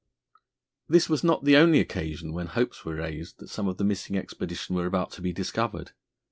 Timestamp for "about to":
4.87-5.21